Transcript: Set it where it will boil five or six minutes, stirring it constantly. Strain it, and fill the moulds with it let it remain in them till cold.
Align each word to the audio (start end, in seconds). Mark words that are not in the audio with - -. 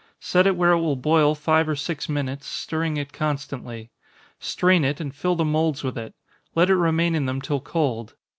Set 0.19 0.47
it 0.47 0.55
where 0.55 0.71
it 0.71 0.79
will 0.79 0.95
boil 0.95 1.35
five 1.35 1.69
or 1.69 1.75
six 1.75 2.09
minutes, 2.09 2.47
stirring 2.47 2.97
it 2.97 3.13
constantly. 3.13 3.91
Strain 4.39 4.83
it, 4.83 4.99
and 4.99 5.13
fill 5.13 5.35
the 5.35 5.45
moulds 5.45 5.83
with 5.83 5.95
it 5.95 6.15
let 6.55 6.71
it 6.71 6.75
remain 6.75 7.13
in 7.13 7.27
them 7.27 7.39
till 7.39 7.59
cold. 7.61 8.15